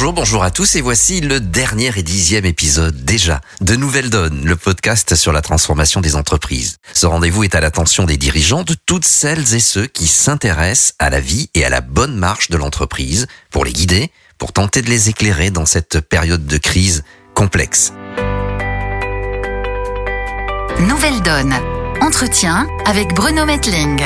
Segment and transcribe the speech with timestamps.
[0.00, 4.46] Bonjour, bonjour à tous et voici le dernier et dixième épisode déjà de Nouvelle Donne,
[4.46, 6.78] le podcast sur la transformation des entreprises.
[6.94, 11.10] Ce rendez-vous est à l'attention des dirigeants, de toutes celles et ceux qui s'intéressent à
[11.10, 14.88] la vie et à la bonne marche de l'entreprise pour les guider, pour tenter de
[14.88, 17.04] les éclairer dans cette période de crise
[17.34, 17.92] complexe.
[20.78, 21.54] Nouvelle Donne.
[22.00, 24.00] Entretien avec Bruno Metling.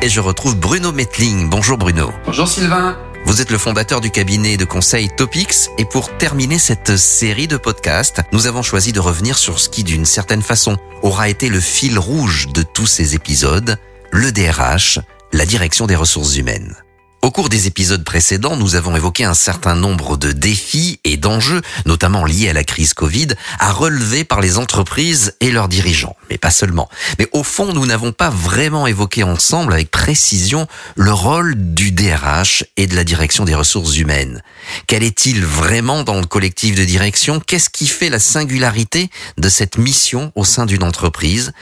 [0.00, 1.50] Et je retrouve Bruno Metling.
[1.50, 2.12] Bonjour Bruno.
[2.24, 2.96] Bonjour Sylvain.
[3.28, 7.58] Vous êtes le fondateur du cabinet de conseil Topix et pour terminer cette série de
[7.58, 11.60] podcasts, nous avons choisi de revenir sur ce qui d'une certaine façon aura été le
[11.60, 13.76] fil rouge de tous ces épisodes,
[14.12, 15.00] le DRH,
[15.34, 16.74] la direction des ressources humaines.
[17.20, 21.62] Au cours des épisodes précédents, nous avons évoqué un certain nombre de défis et d'enjeux,
[21.84, 26.14] notamment liés à la crise Covid, à relever par les entreprises et leurs dirigeants.
[26.30, 26.88] Mais pas seulement.
[27.18, 32.64] Mais au fond, nous n'avons pas vraiment évoqué ensemble avec précision le rôle du DRH
[32.76, 34.40] et de la direction des ressources humaines.
[34.86, 37.40] Quel est-il vraiment dans le collectif de direction?
[37.40, 41.52] Qu'est-ce qui fait la singularité de cette mission au sein d'une entreprise?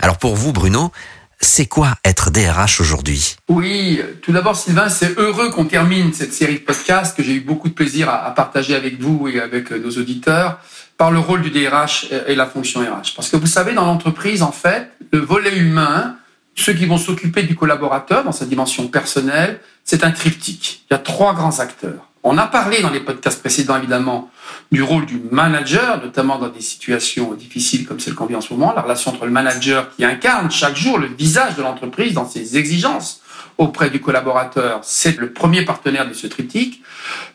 [0.00, 0.92] Alors pour vous, Bruno,
[1.40, 3.36] c'est quoi être DRH aujourd'hui?
[3.48, 7.40] Oui, tout d'abord Sylvain, c'est heureux qu'on termine cette série de podcasts que j'ai eu
[7.40, 10.58] beaucoup de plaisir à, partager avec vous et avec nos auditeurs
[10.96, 13.14] par le rôle du DRH et la fonction RH.
[13.14, 16.16] Parce que vous savez, dans l'entreprise, en fait, le volet humain,
[16.54, 20.84] ceux qui vont s'occuper du collaborateur dans sa dimension personnelle, c'est un triptyque.
[20.90, 22.05] Il y a trois grands acteurs.
[22.28, 24.32] On a parlé dans les podcasts précédents, évidemment,
[24.72, 28.52] du rôle du manager, notamment dans des situations difficiles comme celle qu'on vit en ce
[28.52, 32.28] moment, la relation entre le manager qui incarne chaque jour le visage de l'entreprise dans
[32.28, 33.22] ses exigences
[33.58, 36.82] auprès du collaborateur, c'est le premier partenaire de ce triptyque.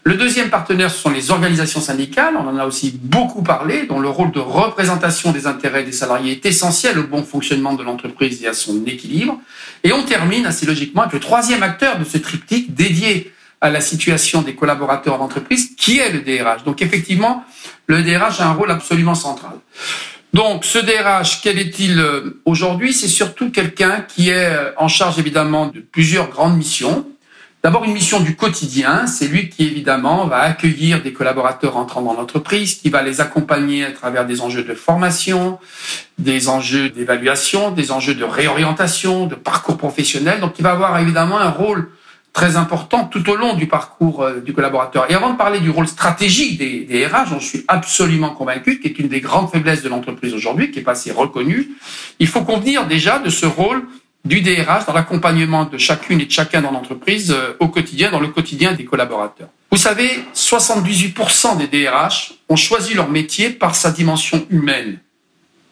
[0.03, 4.00] Le deuxième partenaire, ce sont les organisations syndicales, on en a aussi beaucoup parlé, dont
[4.00, 8.44] le rôle de représentation des intérêts des salariés est essentiel au bon fonctionnement de l'entreprise
[8.44, 9.39] et à son équilibre.
[9.86, 13.80] Et on termine assez logiquement avec le troisième acteur de ce triptyque dédié à la
[13.80, 16.64] situation des collaborateurs en entreprise, qui est le DRH.
[16.64, 17.45] Donc effectivement,
[17.86, 19.54] le DRH a un rôle absolument central.
[20.33, 22.94] Donc ce DRH, quel est-il euh, aujourd'hui?
[22.94, 27.05] C'est surtout quelqu'un qui est euh, en charge évidemment de plusieurs grandes missions.
[27.64, 32.14] D'abord une mission du quotidien, c'est lui qui évidemment va accueillir des collaborateurs entrant dans
[32.14, 35.60] l'entreprise, qui va les accompagner à travers des enjeux de formation,
[36.17, 40.39] des enjeux d'évaluation, des enjeux de réorientation, de parcours professionnel.
[40.39, 41.92] Donc il va avoir évidemment un rôle
[42.33, 45.09] très important tout au long du parcours euh, du collaborateur.
[45.09, 48.87] Et avant de parler du rôle stratégique des, des RH, j'en suis absolument convaincu, qui
[48.87, 51.71] est une des grandes faiblesses de l'entreprise aujourd'hui, qui est pas assez reconnue,
[52.19, 53.83] il faut convenir déjà de ce rôle
[54.23, 58.19] du DRH dans l'accompagnement de chacune et de chacun dans l'entreprise euh, au quotidien, dans
[58.19, 59.49] le quotidien des collaborateurs.
[59.71, 64.99] Vous savez, 78% des DRH ont choisi leur métier par sa dimension humaine.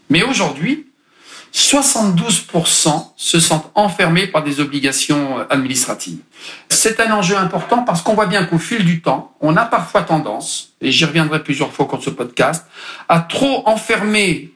[0.10, 0.88] Mais aujourd'hui,
[1.54, 6.20] 72% se sentent enfermés par des obligations administratives.
[6.70, 10.04] C'est un enjeu important parce qu'on voit bien qu'au fil du temps, on a parfois
[10.04, 12.66] tendance, et j'y reviendrai plusieurs fois au ce podcast,
[13.08, 14.54] à trop enfermer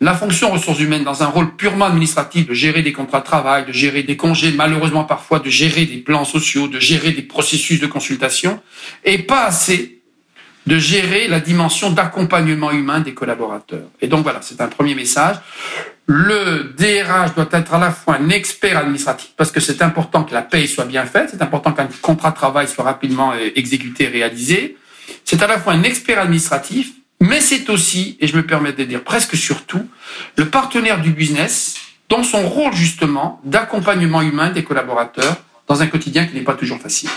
[0.00, 3.64] la fonction ressources humaines dans un rôle purement administratif, de gérer des contrats de travail,
[3.64, 7.80] de gérer des congés, malheureusement parfois de gérer des plans sociaux, de gérer des processus
[7.80, 8.60] de consultation,
[9.04, 10.02] et pas assez
[10.66, 13.88] de gérer la dimension d'accompagnement humain des collaborateurs.
[14.00, 15.36] Et donc voilà, c'est un premier message.
[16.06, 20.34] Le DRH doit être à la fois un expert administratif, parce que c'est important que
[20.34, 24.06] la paye soit bien faite, c'est important qu'un contrat de travail soit rapidement euh, exécuté,
[24.06, 24.76] réalisé.
[25.24, 28.84] C'est à la fois un expert administratif, mais c'est aussi, et je me permets de
[28.84, 29.88] dire presque surtout,
[30.36, 31.76] le partenaire du business
[32.08, 35.36] dans son rôle justement d'accompagnement humain des collaborateurs
[35.66, 37.08] dans un quotidien qui n'est pas toujours facile.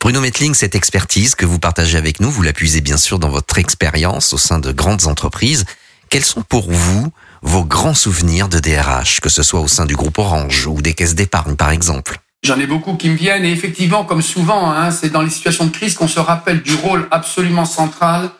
[0.00, 3.28] Bruno Metling, cette expertise que vous partagez avec nous, vous la puisez bien sûr dans
[3.28, 5.64] votre expérience au sein de grandes entreprises.
[6.10, 7.08] Quels sont pour vous
[7.42, 10.94] vos grands souvenirs de DRH, que ce soit au sein du groupe Orange ou des
[10.94, 12.20] caisses d'épargne par exemple?
[12.44, 15.64] J'en ai beaucoup qui me viennent et effectivement, comme souvent, hein, c'est dans les situations
[15.64, 18.30] de crise qu'on se rappelle du rôle absolument central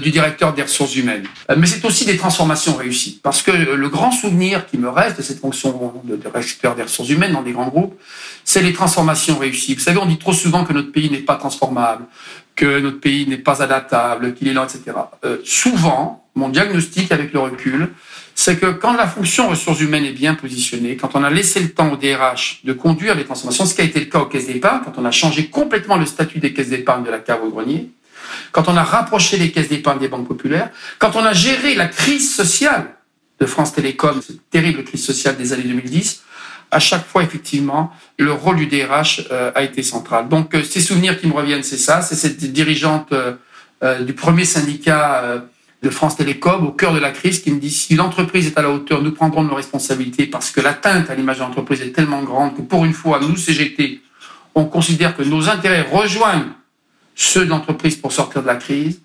[0.00, 1.24] du directeur des ressources humaines.
[1.50, 3.20] Euh, mais c'est aussi des transformations réussies.
[3.22, 7.08] Parce que le grand souvenir qui me reste de cette fonction de directeur des ressources
[7.08, 7.94] humaines dans des grands groupes,
[8.44, 9.74] c'est les transformations réussies.
[9.74, 12.04] Vous savez, on dit trop souvent que notre pays n'est pas transformable,
[12.54, 14.96] que notre pays n'est pas adaptable, qu'il est lent, etc.
[15.24, 17.90] Euh, souvent, mon diagnostic avec le recul,
[18.34, 21.70] c'est que quand la fonction ressources humaines est bien positionnée, quand on a laissé le
[21.70, 24.46] temps au DRH de conduire les transformations, ce qui a été le cas aux caisses
[24.46, 27.50] d'épargne, quand on a changé complètement le statut des caisses d'épargne de la cave au
[27.50, 27.90] grenier,
[28.52, 31.86] quand on a rapproché les caisses d'épargne des banques populaires, quand on a géré la
[31.86, 32.96] crise sociale
[33.40, 36.22] de France Télécom, cette terrible crise sociale des années 2010,
[36.70, 40.28] à chaque fois, effectivement, le rôle du DRH euh, a été central.
[40.28, 44.44] Donc, euh, ces souvenirs qui me reviennent, c'est ça, c'est cette dirigeante euh, du premier
[44.44, 45.44] syndicat
[45.82, 48.62] de France Télécom au cœur de la crise qui me dit si l'entreprise est à
[48.62, 52.22] la hauteur, nous prendrons nos responsabilités parce que l'atteinte à l'image de l'entreprise est tellement
[52.22, 54.00] grande que pour une fois, nous, CGT,
[54.54, 56.48] on considère que nos intérêts rejoignent
[57.16, 59.00] ceux de l'entreprise pour sortir de la crise.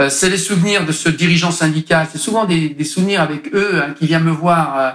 [0.00, 2.06] Euh, c'est les souvenirs de ce dirigeant syndical.
[2.12, 4.90] C'est souvent des, des, souvenirs avec eux hein, qui vient me voir euh,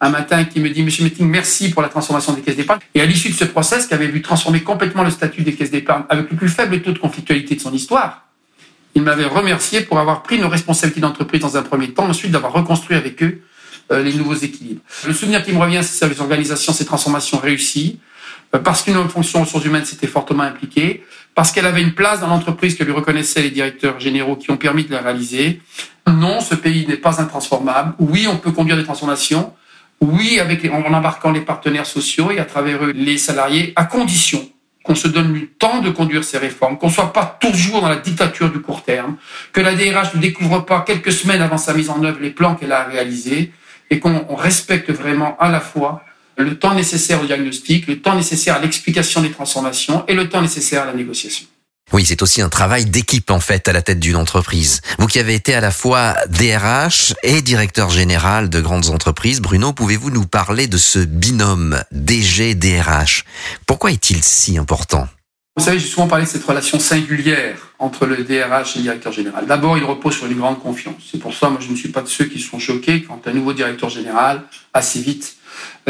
[0.00, 2.80] un matin qui me dit Monsieur Metting, merci pour la transformation des caisses d'épargne.
[2.94, 5.72] Et à l'issue de ce process, qui avait vu transformer complètement le statut des caisses
[5.72, 8.26] d'épargne avec le plus faible taux de conflictualité de son histoire,
[8.94, 12.52] il m'avait remercié pour avoir pris nos responsabilités d'entreprise dans un premier temps, ensuite d'avoir
[12.52, 13.40] reconstruit avec eux
[13.90, 14.80] euh, les nouveaux équilibres.
[15.06, 17.98] Le souvenir qui me revient, c'est les organisations, ces transformations réussies,
[18.54, 22.28] euh, parce qu'une fonction ressources humaines s'était fortement impliquée, parce qu'elle avait une place dans
[22.28, 25.60] l'entreprise que lui reconnaissaient les directeurs généraux qui ont permis de la réaliser.
[26.06, 27.94] Non, ce pays n'est pas intransformable.
[27.98, 29.52] Oui, on peut conduire des transformations,
[30.00, 34.48] oui, en embarquant les partenaires sociaux et à travers eux les salariés, à condition
[34.82, 37.88] qu'on se donne le temps de conduire ces réformes, qu'on ne soit pas toujours dans
[37.88, 39.16] la dictature du court terme,
[39.52, 42.56] que la DRH ne découvre pas quelques semaines avant sa mise en œuvre les plans
[42.56, 43.52] qu'elle a réalisés
[43.90, 46.02] et qu'on respecte vraiment à la fois
[46.42, 50.42] le temps nécessaire au diagnostic, le temps nécessaire à l'explication des transformations et le temps
[50.42, 51.46] nécessaire à la négociation.
[51.92, 54.80] Oui, c'est aussi un travail d'équipe en fait à la tête d'une entreprise.
[54.98, 59.74] Vous qui avez été à la fois DRH et directeur général de grandes entreprises, Bruno,
[59.74, 63.24] pouvez-vous nous parler de ce binôme DG-DRH
[63.66, 65.06] Pourquoi est-il si important?
[65.54, 69.12] Vous savez, j'ai souvent parlé de cette relation singulière entre le DRH et le directeur
[69.12, 69.44] général.
[69.44, 70.94] D'abord, il repose sur une grande confiance.
[71.10, 73.32] C'est pour ça, moi, je ne suis pas de ceux qui sont choqués quand un
[73.34, 75.36] nouveau directeur général, assez vite,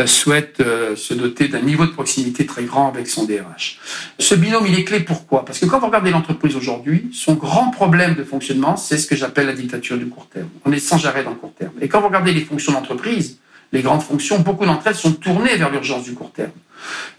[0.07, 3.79] souhaite euh, se doter d'un niveau de proximité très grand avec son DRH.
[4.19, 5.45] Ce binôme, il est clé pourquoi?
[5.45, 9.17] Parce que quand vous regardez l'entreprise aujourd'hui, son grand problème de fonctionnement, c'est ce que
[9.17, 10.49] j'appelle la dictature du court terme.
[10.65, 11.73] On est sans arrêt dans le court terme.
[11.81, 13.39] Et quand vous regardez les fonctions d'entreprise,
[13.73, 16.51] les grandes fonctions, beaucoup d'entre elles sont tournées vers l'urgence du court terme.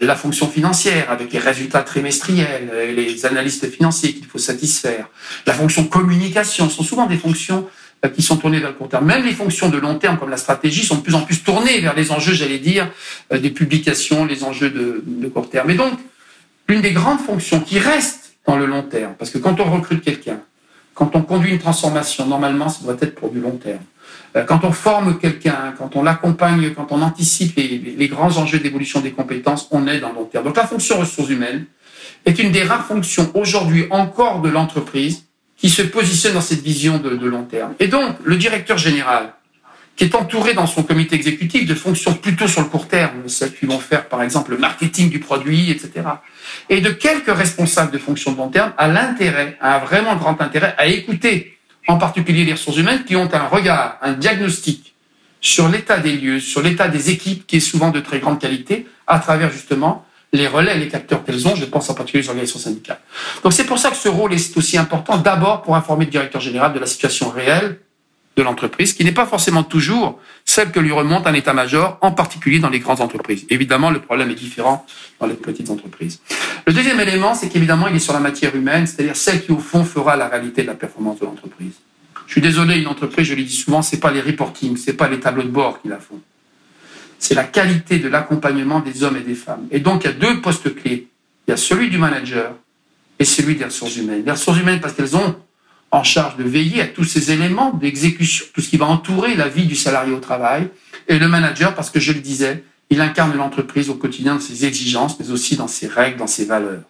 [0.00, 5.08] La fonction financière, avec les résultats trimestriels, les analystes financiers qu'il faut satisfaire.
[5.46, 9.06] La fonction communication sont souvent des fonctions euh, qui sont tournées vers le court terme.
[9.06, 11.80] Même les fonctions de long terme, comme la stratégie, sont de plus en plus tournées
[11.80, 12.90] vers les enjeux, j'allais dire,
[13.32, 15.70] euh, des publications, les enjeux de, de court terme.
[15.70, 15.94] Et donc,
[16.68, 20.02] l'une des grandes fonctions qui reste dans le long terme, parce que quand on recrute
[20.02, 20.40] quelqu'un,
[20.94, 23.80] quand on conduit une transformation, normalement, ça doit être pour du long terme.
[24.36, 28.58] Euh, quand on forme quelqu'un, quand on l'accompagne, quand on anticipe les, les grands enjeux
[28.58, 30.44] d'évolution des compétences, on est dans le long terme.
[30.44, 31.66] Donc la fonction ressources humaines
[32.26, 35.23] est une des rares fonctions aujourd'hui encore de l'entreprise
[35.64, 37.72] qui se positionne dans cette vision de, long terme.
[37.80, 39.32] Et donc, le directeur général,
[39.96, 43.54] qui est entouré dans son comité exécutif de fonctions plutôt sur le court terme, celles
[43.54, 46.04] qui vont faire par exemple le marketing du produit, etc.,
[46.68, 50.74] et de quelques responsables de fonctions de long terme, a l'intérêt, a vraiment grand intérêt
[50.76, 51.56] à écouter
[51.88, 54.92] en particulier les ressources humaines qui ont un regard, un diagnostic
[55.40, 58.86] sur l'état des lieux, sur l'état des équipes qui est souvent de très grande qualité,
[59.06, 60.04] à travers justement
[60.36, 63.00] les relais, les capteurs qu'elles ont, je pense en particulier aux organisations syndicales.
[63.42, 66.40] Donc c'est pour ça que ce rôle est aussi important, d'abord pour informer le directeur
[66.40, 67.78] général de la situation réelle
[68.36, 72.58] de l'entreprise, qui n'est pas forcément toujours celle que lui remonte un état-major, en particulier
[72.58, 73.46] dans les grandes entreprises.
[73.48, 74.84] Évidemment, le problème est différent
[75.20, 76.20] dans les petites entreprises.
[76.66, 79.58] Le deuxième élément, c'est qu'évidemment, il est sur la matière humaine, c'est-à-dire celle qui, au
[79.58, 81.74] fond, fera la réalité de la performance de l'entreprise.
[82.26, 85.08] Je suis désolé, une entreprise, je le dis souvent, c'est pas les reportings, c'est pas
[85.08, 86.20] les tableaux de bord qui la font
[87.18, 89.66] c'est la qualité de l'accompagnement des hommes et des femmes.
[89.70, 91.08] Et donc, il y a deux postes clés.
[91.46, 92.54] Il y a celui du manager
[93.18, 94.22] et celui des ressources humaines.
[94.24, 95.36] Les ressources humaines, parce qu'elles ont
[95.90, 99.48] en charge de veiller à tous ces éléments d'exécution, tout ce qui va entourer la
[99.48, 100.68] vie du salarié au travail.
[101.08, 104.64] Et le manager, parce que je le disais, il incarne l'entreprise au quotidien dans ses
[104.66, 106.82] exigences, mais aussi dans ses règles, dans ses valeurs.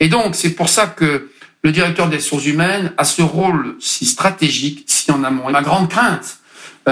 [0.00, 1.30] Et donc, c'est pour ça que
[1.62, 5.48] le directeur des ressources humaines a ce rôle si stratégique, si en amont.
[5.48, 6.39] Et ma grande crainte,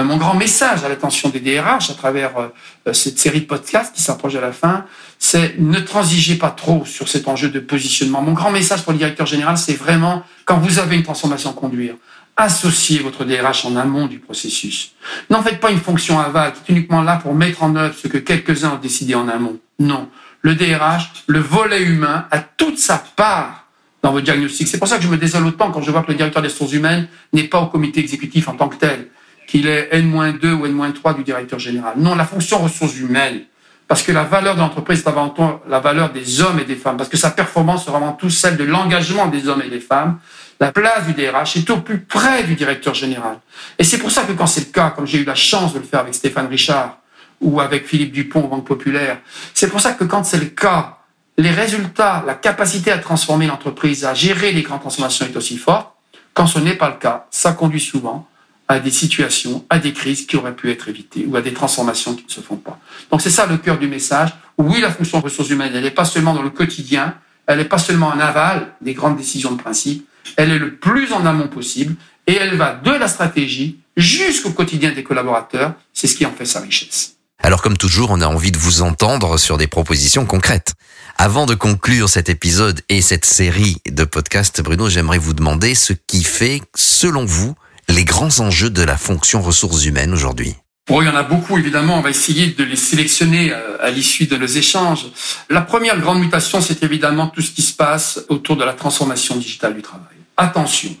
[0.03, 4.01] mon grand message à l'attention des DRH à travers euh, cette série de podcasts qui
[4.01, 4.85] s'approche à la fin,
[5.17, 8.21] c'est ne transigez pas trop sur cet enjeu de positionnement.
[8.21, 11.53] Mon grand message pour le directeur général, c'est vraiment, quand vous avez une transformation à
[11.53, 11.95] conduire,
[12.37, 14.93] associez votre DRH en amont du processus.
[15.29, 18.07] N'en faites pas une fonction aval qui est uniquement là pour mettre en œuvre ce
[18.07, 19.59] que quelques-uns ont décidé en amont.
[19.79, 20.07] Non.
[20.41, 23.65] Le DRH, le volet humain, a toute sa part
[24.01, 24.69] dans votre diagnostic.
[24.69, 26.47] C'est pour ça que je me désole autant quand je vois que le directeur des
[26.47, 29.09] ressources humaines n'est pas au comité exécutif en tant que tel
[29.49, 31.93] qu'il est N-2 ou N-3 du directeur général.
[31.97, 33.41] Non, la fonction ressources humaines,
[33.87, 36.75] parce que la valeur de l'entreprise est avant tout la valeur des hommes et des
[36.75, 39.79] femmes, parce que sa performance est avant tout celle de l'engagement des hommes et des
[39.79, 40.19] femmes.
[40.59, 43.39] La place du DRH est au plus près du directeur général.
[43.79, 45.79] Et c'est pour ça que quand c'est le cas, comme j'ai eu la chance de
[45.79, 46.99] le faire avec Stéphane Richard
[47.41, 49.17] ou avec Philippe Dupont, Banque Populaire,
[49.55, 50.99] c'est pour ça que quand c'est le cas,
[51.39, 55.87] les résultats, la capacité à transformer l'entreprise, à gérer les grandes transformations est aussi forte.
[56.35, 58.28] Quand ce n'est pas le cas, ça conduit souvent
[58.69, 62.13] à des situations, à des crises qui auraient pu être évitées ou à des transformations
[62.13, 62.79] qui ne se font pas.
[63.11, 64.29] Donc c'est ça le cœur du message.
[64.59, 67.15] Oui, la fonction ressources humaines, elle n'est pas seulement dans le quotidien,
[67.47, 70.07] elle n'est pas seulement en aval des grandes décisions de principe,
[70.37, 71.95] elle est le plus en amont possible
[72.27, 75.73] et elle va de la stratégie jusqu'au quotidien des collaborateurs.
[75.91, 77.15] C'est ce qui en fait sa richesse.
[77.41, 80.75] Alors comme toujours, on a envie de vous entendre sur des propositions concrètes.
[81.17, 85.93] Avant de conclure cet épisode et cette série de podcasts, Bruno, j'aimerais vous demander ce
[85.93, 87.55] qui fait, selon vous,
[87.89, 90.55] les grands enjeux de la fonction ressources humaines aujourd'hui.
[90.87, 91.97] Bon, il y en a beaucoup, évidemment.
[91.97, 95.07] On va essayer de les sélectionner euh, à l'issue de nos échanges.
[95.49, 99.35] La première grande mutation, c'est évidemment tout ce qui se passe autour de la transformation
[99.35, 100.05] digitale du travail.
[100.37, 100.95] Attention,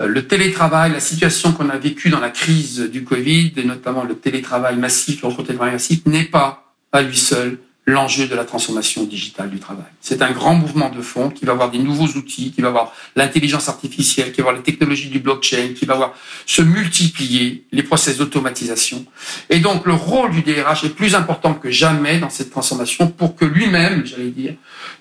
[0.00, 4.04] euh, le télétravail, la situation qu'on a vécue dans la crise du Covid, et notamment
[4.04, 9.04] le télétravail massif, le télétravail massif, n'est pas à lui seul l'enjeu de la transformation
[9.04, 9.84] digitale du travail.
[10.00, 12.92] C'est un grand mouvement de fond qui va avoir des nouveaux outils, qui va avoir
[13.14, 16.14] l'intelligence artificielle, qui va avoir les technologies du blockchain, qui va avoir
[16.46, 19.04] se multiplier les process d'automatisation.
[19.50, 23.36] Et donc le rôle du DRH est plus important que jamais dans cette transformation pour
[23.36, 24.54] que lui-même, j'allais dire,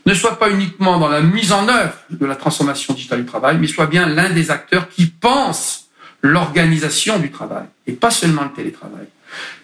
[0.06, 3.58] ne soit pas uniquement dans la mise en œuvre de la transformation digitale du travail,
[3.60, 5.88] mais soit bien l'un des acteurs qui pense
[6.22, 9.08] l'organisation du travail et pas seulement le télétravail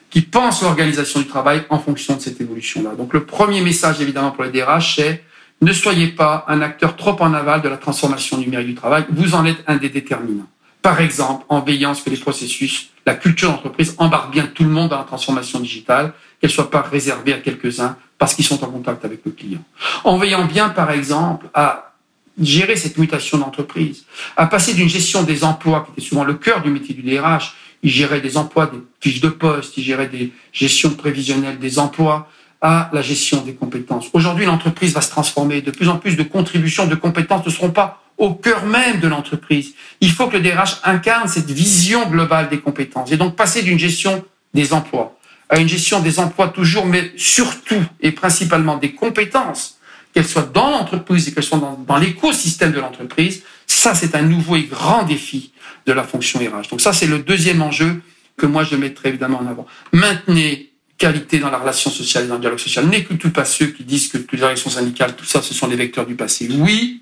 [0.09, 2.95] qui pense l'organisation du travail en fonction de cette évolution-là.
[2.95, 5.23] Donc le premier message évidemment pour les DRH, c'est
[5.61, 9.35] ne soyez pas un acteur trop en aval de la transformation numérique du travail, vous
[9.35, 10.47] en êtes un des déterminants.
[10.81, 14.63] Par exemple, en veillant à ce que les processus, la culture d'entreprise embarque bien tout
[14.63, 18.63] le monde dans la transformation digitale, qu'elle soit pas réservée à quelques-uns parce qu'ils sont
[18.63, 19.63] en contact avec le client.
[20.05, 21.93] En veillant bien, par exemple, à
[22.41, 24.05] gérer cette mutation d'entreprise,
[24.37, 27.55] à passer d'une gestion des emplois, qui était souvent le cœur du métier du DRH,
[27.83, 32.29] il gérait des emplois, des fiches de poste, il gérait des gestions prévisionnelles des emplois,
[32.61, 34.07] à la gestion des compétences.
[34.11, 35.61] Aujourd'hui, l'entreprise va se transformer.
[35.61, 39.07] De plus en plus de contributions, de compétences ne seront pas au cœur même de
[39.07, 39.75] l'entreprise.
[40.01, 43.79] Il faut que le DRH incarne cette vision globale des compétences et donc passer d'une
[43.79, 45.15] gestion des emplois
[45.49, 49.79] à une gestion des emplois toujours, mais surtout et principalement des compétences,
[50.13, 53.43] qu'elles soient dans l'entreprise et qu'elles soient dans, dans l'écosystème de l'entreprise.
[53.65, 55.51] Ça, c'est un nouveau et grand défi
[55.89, 56.69] de la fonction RH.
[56.69, 58.01] Donc ça, c'est le deuxième enjeu
[58.37, 59.65] que moi, je mettrai évidemment en avant.
[59.91, 62.85] Maintenez qualité dans la relation sociale et dans le dialogue social.
[62.85, 66.05] N'écoutez pas ceux qui disent que les élections syndicales, tout ça, ce sont des vecteurs
[66.05, 66.47] du passé.
[66.51, 67.01] Oui,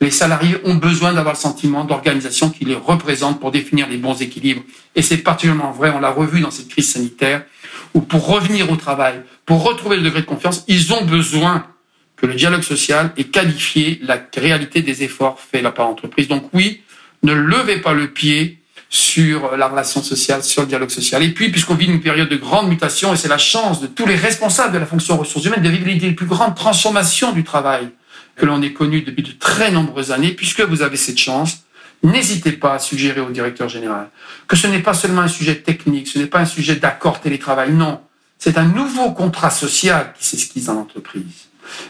[0.00, 4.20] les salariés ont besoin d'avoir le sentiment d'organisation qui les représente pour définir les bons
[4.22, 4.62] équilibres.
[4.94, 7.44] Et c'est particulièrement vrai, on l'a revu dans cette crise sanitaire,
[7.94, 11.66] où pour revenir au travail, pour retrouver le degré de confiance, ils ont besoin
[12.16, 16.28] que le dialogue social ait qualifié la réalité des efforts faits par l'entreprise.
[16.28, 16.82] Donc oui,
[17.22, 18.58] ne levez pas le pied
[18.90, 21.22] sur la relation sociale, sur le dialogue social.
[21.22, 24.06] Et puis, puisqu'on vit une période de grande mutation, et c'est la chance de tous
[24.06, 27.90] les responsables de la fonction ressources humaines de vivre les plus grandes transformations du travail
[28.36, 31.64] que l'on ait connues depuis de très nombreuses années, puisque vous avez cette chance,
[32.02, 34.08] n'hésitez pas à suggérer au directeur général
[34.46, 37.72] que ce n'est pas seulement un sujet technique, ce n'est pas un sujet d'accord télétravail,
[37.72, 38.00] non.
[38.38, 41.48] C'est un nouveau contrat social qui s'esquisse dans l'entreprise.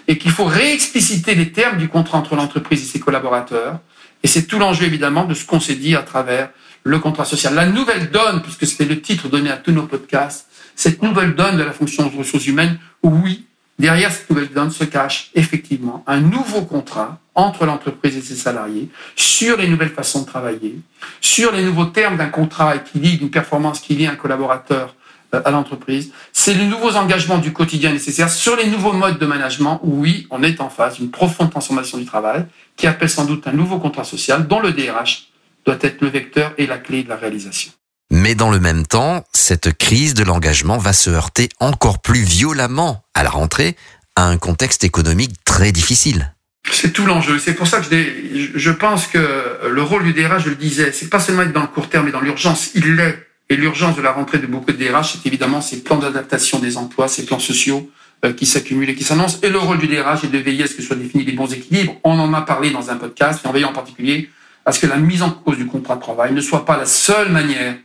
[0.09, 3.79] Et qu'il faut réexpliciter les termes du contrat entre l'entreprise et ses collaborateurs,
[4.23, 6.51] et c'est tout l'enjeu évidemment de ce qu'on s'est dit à travers
[6.85, 7.55] le contrat social.
[7.55, 11.57] La nouvelle donne, puisque c'était le titre donné à tous nos podcasts, cette nouvelle donne
[11.57, 13.47] de la fonction de ressources humaines, oui,
[13.79, 18.89] derrière cette nouvelle donne se cache effectivement un nouveau contrat entre l'entreprise et ses salariés
[19.15, 20.81] sur les nouvelles façons de travailler,
[21.21, 24.97] sur les nouveaux termes d'un contrat qui lie d'une performance qui lie un collaborateur
[25.33, 26.13] à l'entreprise.
[26.33, 30.27] C'est les nouveaux engagements du quotidien nécessaires sur les nouveaux modes de management où oui,
[30.31, 33.79] on est en face d'une profonde transformation du travail qui appelle sans doute un nouveau
[33.79, 35.29] contrat social dont le DRH
[35.67, 37.73] doit être le vecteur et la clé de la réalisation.
[38.11, 43.05] Mais dans le même temps, cette crise de l'engagement va se heurter encore plus violemment
[43.15, 43.77] à la rentrée
[44.17, 46.35] à un contexte économique très difficile.
[46.73, 47.39] C'est tout l'enjeu.
[47.39, 50.93] C'est pour ça que je, je pense que le rôle du DRH, je le disais,
[50.93, 52.71] c'est pas seulement être dans le court terme, mais dans l'urgence.
[52.75, 53.28] Il l'est.
[53.51, 56.77] Et l'urgence de la rentrée de beaucoup de DRH, c'est évidemment ces plans d'adaptation des
[56.77, 57.91] emplois, ces plans sociaux
[58.25, 59.39] euh, qui s'accumulent et qui s'annoncent.
[59.43, 61.51] Et le rôle du DRH est de veiller à ce que soient définis les bons
[61.53, 61.95] équilibres.
[62.05, 64.29] On en a parlé dans un podcast, et en veillant en particulier
[64.67, 66.85] à ce que la mise en cause du contrat de travail ne soit pas la
[66.85, 67.77] seule manière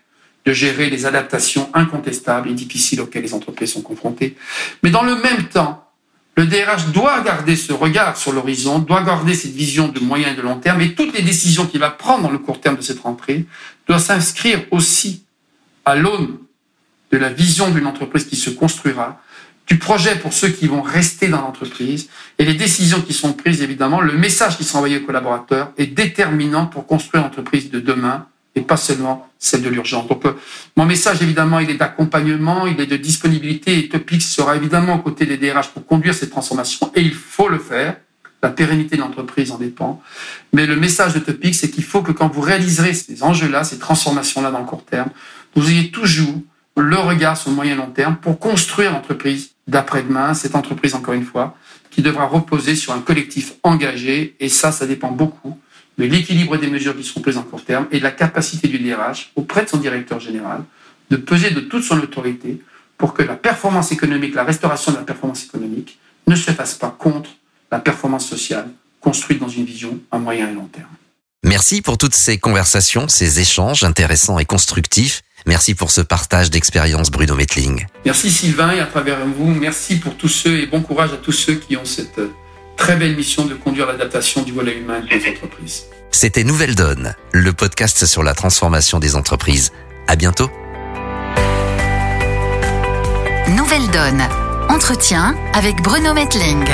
[0.45, 4.35] de gérer les adaptations incontestables et difficiles auxquelles les entreprises sont confrontées.
[4.83, 5.87] Mais dans le même temps,
[6.35, 10.35] le DRH doit garder ce regard sur l'horizon, doit garder cette vision de moyen et
[10.35, 12.81] de long terme, et toutes les décisions qu'il va prendre dans le court terme de
[12.81, 13.45] cette rentrée
[13.87, 15.22] doivent s'inscrire aussi
[15.85, 16.37] à l'aune
[17.11, 19.21] de la vision d'une entreprise qui se construira,
[19.67, 23.61] du projet pour ceux qui vont rester dans l'entreprise et les décisions qui sont prises,
[23.61, 28.27] évidemment, le message qui sera envoyé aux collaborateurs est déterminant pour construire l'entreprise de demain
[28.55, 30.07] et pas seulement celle de l'urgence.
[30.07, 30.33] Donc, euh,
[30.75, 34.99] mon message, évidemment, il est d'accompagnement, il est de disponibilité et Topix sera évidemment aux
[34.99, 37.97] côtés des DRH pour conduire cette transformation et il faut le faire.
[38.43, 40.01] La pérennité de l'entreprise en dépend.
[40.51, 43.79] Mais le message de Topix, c'est qu'il faut que quand vous réaliserez ces enjeux-là, ces
[43.79, 45.09] transformations-là dans le court terme,
[45.55, 46.35] vous ayez toujours
[46.75, 51.25] le regard sur le moyen long terme pour construire l'entreprise d'après-demain, cette entreprise, encore une
[51.25, 51.55] fois,
[51.91, 54.35] qui devra reposer sur un collectif engagé.
[54.39, 55.59] Et ça, ça dépend beaucoup
[55.97, 58.79] de l'équilibre des mesures qui seront prises en court terme et de la capacité du
[58.79, 60.63] DRH auprès de son directeur général
[61.11, 62.59] de peser de toute son autorité
[62.97, 66.95] pour que la performance économique, la restauration de la performance économique ne se fasse pas
[66.97, 67.29] contre
[67.71, 68.69] la performance sociale
[69.01, 70.87] construite dans une vision à moyen et long terme.
[71.43, 75.21] Merci pour toutes ces conversations, ces échanges intéressants et constructifs.
[75.45, 77.85] Merci pour ce partage d'expérience, Bruno Metling.
[78.05, 81.31] Merci Sylvain et à travers vous, merci pour tous ceux et bon courage à tous
[81.31, 82.21] ceux qui ont cette
[82.77, 85.85] très belle mission de conduire l'adaptation du volet humain des entreprises.
[86.11, 89.71] C'était Nouvelle Donne, le podcast sur la transformation des entreprises.
[90.07, 90.49] À bientôt.
[93.49, 94.23] Nouvelle Donne.
[94.69, 96.65] Entretien avec Bruno Metling.